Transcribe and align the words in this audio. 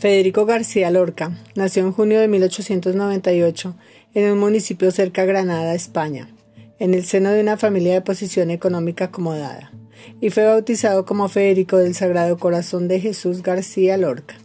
Federico 0.00 0.46
García 0.46 0.90
Lorca 0.90 1.36
nació 1.54 1.84
en 1.84 1.92
junio 1.92 2.20
de 2.20 2.28
1898 2.28 3.76
en 4.14 4.32
un 4.32 4.38
municipio 4.38 4.90
cerca 4.92 5.22
a 5.22 5.24
Granada, 5.26 5.74
España, 5.74 6.34
en 6.78 6.94
el 6.94 7.04
seno 7.04 7.32
de 7.32 7.42
una 7.42 7.58
familia 7.58 7.92
de 7.92 8.00
posición 8.00 8.50
económica 8.50 9.04
acomodada, 9.04 9.72
y 10.18 10.30
fue 10.30 10.46
bautizado 10.46 11.04
como 11.04 11.28
Federico 11.28 11.76
del 11.76 11.94
Sagrado 11.94 12.38
Corazón 12.38 12.88
de 12.88 12.98
Jesús 12.98 13.42
García 13.42 13.98
Lorca. 13.98 14.36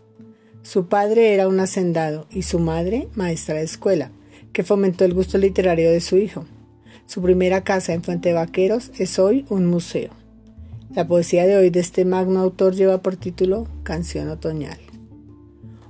Su 0.62 0.90
padre 0.90 1.34
era 1.34 1.48
un 1.48 1.62
hacendado 1.62 2.28
y 2.30 2.42
su 2.42 2.60
madre 2.60 3.08
maestra 3.16 3.56
de 3.56 3.64
escuela, 3.64 4.12
que 4.52 4.66
fomentó 4.66 5.06
el 5.06 5.14
gusto 5.14 5.38
literario 5.38 5.90
de 5.90 6.02
su 6.02 6.18
hijo. 6.18 6.44
Su 7.06 7.22
primera 7.22 7.64
casa 7.64 7.94
en 7.94 8.04
Fuente 8.04 8.34
Vaqueros 8.34 8.92
es 9.00 9.20
hoy 9.20 9.46
un 9.48 9.68
museo. 9.68 10.10
La 10.94 11.08
poesía 11.08 11.48
de 11.48 11.56
hoy 11.56 11.70
de 11.70 11.80
este 11.80 12.04
magno 12.04 12.42
autor 12.42 12.76
lleva 12.76 13.02
por 13.02 13.16
título 13.16 13.70
Canción 13.84 14.28
Otoñal. 14.28 14.85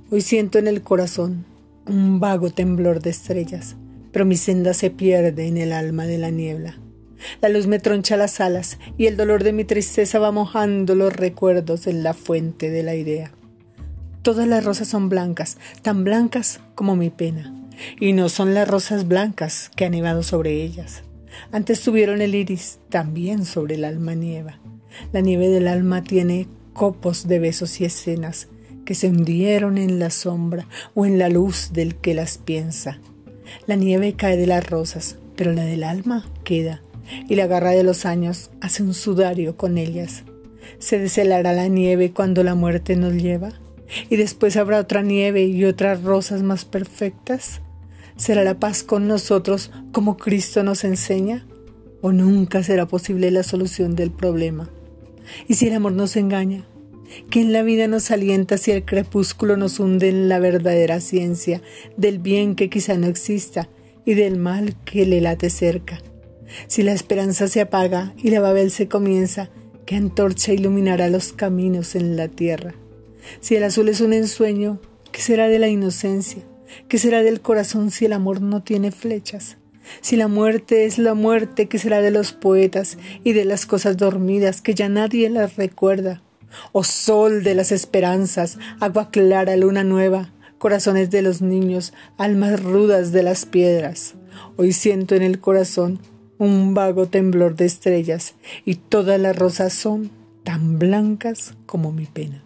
Hoy 0.08 0.20
siento 0.20 0.60
en 0.60 0.68
el 0.68 0.82
corazón 0.82 1.44
un 1.84 2.20
vago 2.20 2.50
temblor 2.50 3.02
de 3.02 3.10
estrellas, 3.10 3.74
pero 4.12 4.24
mi 4.24 4.36
senda 4.36 4.72
se 4.72 4.88
pierde 4.88 5.48
en 5.48 5.56
el 5.56 5.72
alma 5.72 6.06
de 6.06 6.16
la 6.16 6.30
niebla. 6.30 6.78
La 7.40 7.48
luz 7.48 7.66
me 7.66 7.80
troncha 7.80 8.16
las 8.16 8.40
alas 8.40 8.78
y 8.96 9.06
el 9.06 9.16
dolor 9.16 9.42
de 9.42 9.52
mi 9.52 9.64
tristeza 9.64 10.20
va 10.20 10.30
mojando 10.30 10.94
los 10.94 11.12
recuerdos 11.12 11.88
en 11.88 12.04
la 12.04 12.14
fuente 12.14 12.70
de 12.70 12.84
la 12.84 12.94
idea. 12.94 13.32
Todas 14.22 14.46
las 14.46 14.64
rosas 14.64 14.86
son 14.86 15.08
blancas, 15.08 15.58
tan 15.82 16.04
blancas 16.04 16.60
como 16.76 16.94
mi 16.94 17.10
pena, 17.10 17.52
y 17.98 18.12
no 18.12 18.28
son 18.28 18.54
las 18.54 18.68
rosas 18.68 19.08
blancas 19.08 19.72
que 19.74 19.86
han 19.86 19.92
nevado 19.92 20.22
sobre 20.22 20.62
ellas. 20.62 21.02
Antes 21.50 21.80
tuvieron 21.80 22.22
el 22.22 22.36
iris 22.36 22.78
también 22.90 23.44
sobre 23.44 23.74
el 23.74 23.84
alma 23.84 24.14
nieva. 24.14 24.60
La 25.12 25.20
nieve 25.20 25.48
del 25.48 25.66
alma 25.66 26.04
tiene 26.04 26.46
copos 26.74 27.26
de 27.26 27.40
besos 27.40 27.80
y 27.80 27.86
escenas 27.86 28.46
que 28.86 28.94
se 28.94 29.08
hundieron 29.08 29.76
en 29.76 29.98
la 29.98 30.08
sombra 30.08 30.66
o 30.94 31.04
en 31.04 31.18
la 31.18 31.28
luz 31.28 31.72
del 31.74 31.96
que 31.96 32.14
las 32.14 32.38
piensa. 32.38 32.98
La 33.66 33.76
nieve 33.76 34.14
cae 34.14 34.38
de 34.38 34.46
las 34.46 34.68
rosas, 34.68 35.18
pero 35.36 35.52
la 35.52 35.64
del 35.64 35.84
alma 35.84 36.24
queda, 36.44 36.82
y 37.28 37.34
la 37.34 37.46
garra 37.46 37.72
de 37.72 37.82
los 37.82 38.06
años 38.06 38.50
hace 38.62 38.82
un 38.82 38.94
sudario 38.94 39.58
con 39.58 39.76
ellas. 39.76 40.24
Se 40.78 40.98
deshelará 40.98 41.52
la 41.52 41.68
nieve 41.68 42.12
cuando 42.12 42.42
la 42.42 42.54
muerte 42.54 42.96
nos 42.96 43.12
lleva, 43.12 43.52
y 44.08 44.16
después 44.16 44.56
habrá 44.56 44.80
otra 44.80 45.02
nieve 45.02 45.44
y 45.44 45.64
otras 45.64 46.02
rosas 46.02 46.42
más 46.42 46.64
perfectas. 46.64 47.60
¿Será 48.16 48.44
la 48.44 48.58
paz 48.58 48.82
con 48.82 49.06
nosotros 49.06 49.70
como 49.92 50.16
Cristo 50.16 50.62
nos 50.62 50.84
enseña? 50.84 51.46
¿O 52.00 52.12
nunca 52.12 52.62
será 52.62 52.86
posible 52.86 53.30
la 53.30 53.42
solución 53.42 53.94
del 53.94 54.10
problema? 54.10 54.70
¿Y 55.48 55.54
si 55.54 55.68
el 55.68 55.74
amor 55.74 55.92
nos 55.92 56.16
engaña? 56.16 56.64
Que 57.30 57.40
en 57.40 57.52
la 57.52 57.62
vida 57.62 57.88
nos 57.88 58.10
alienta 58.10 58.58
si 58.58 58.70
el 58.70 58.84
crepúsculo 58.84 59.56
nos 59.56 59.80
hunde 59.80 60.08
en 60.08 60.28
la 60.28 60.38
verdadera 60.38 61.00
ciencia 61.00 61.62
del 61.96 62.18
bien 62.18 62.54
que 62.54 62.70
quizá 62.70 62.96
no 62.96 63.06
exista 63.06 63.68
y 64.04 64.14
del 64.14 64.38
mal 64.38 64.76
que 64.84 65.06
le 65.06 65.20
late 65.20 65.50
cerca. 65.50 66.00
Si 66.68 66.82
la 66.82 66.92
esperanza 66.92 67.48
se 67.48 67.60
apaga 67.60 68.14
y 68.16 68.30
la 68.30 68.40
Babel 68.40 68.70
se 68.70 68.88
comienza, 68.88 69.50
¿qué 69.84 69.96
antorcha 69.96 70.52
iluminará 70.52 71.08
los 71.08 71.32
caminos 71.32 71.94
en 71.94 72.16
la 72.16 72.28
tierra? 72.28 72.74
Si 73.40 73.56
el 73.56 73.64
azul 73.64 73.88
es 73.88 74.00
un 74.00 74.12
ensueño, 74.12 74.80
¿qué 75.12 75.20
será 75.20 75.48
de 75.48 75.58
la 75.58 75.68
inocencia? 75.68 76.42
¿Qué 76.88 76.98
será 76.98 77.22
del 77.22 77.40
corazón 77.40 77.90
si 77.90 78.04
el 78.04 78.12
amor 78.12 78.40
no 78.40 78.62
tiene 78.62 78.90
flechas? 78.92 79.58
Si 80.00 80.16
la 80.16 80.28
muerte 80.28 80.84
es 80.84 80.98
la 80.98 81.14
muerte, 81.14 81.66
¿qué 81.66 81.78
será 81.78 82.00
de 82.00 82.10
los 82.10 82.32
poetas 82.32 82.98
y 83.22 83.32
de 83.32 83.44
las 83.44 83.66
cosas 83.66 83.96
dormidas 83.96 84.60
que 84.60 84.74
ya 84.74 84.88
nadie 84.88 85.30
las 85.30 85.56
recuerda? 85.56 86.22
Oh 86.72 86.84
sol 86.84 87.42
de 87.42 87.54
las 87.54 87.72
esperanzas, 87.72 88.58
agua 88.80 89.10
clara, 89.10 89.56
luna 89.56 89.84
nueva, 89.84 90.30
corazones 90.58 91.10
de 91.10 91.22
los 91.22 91.42
niños, 91.42 91.92
almas 92.18 92.62
rudas 92.62 93.12
de 93.12 93.22
las 93.22 93.46
piedras. 93.46 94.14
Hoy 94.56 94.72
siento 94.72 95.14
en 95.14 95.22
el 95.22 95.40
corazón 95.40 96.00
un 96.38 96.74
vago 96.74 97.06
temblor 97.06 97.56
de 97.56 97.64
estrellas 97.64 98.34
y 98.64 98.76
todas 98.76 99.20
las 99.20 99.36
rosas 99.36 99.72
son 99.72 100.10
tan 100.44 100.78
blancas 100.78 101.54
como 101.66 101.92
mi 101.92 102.06
pena. 102.06 102.45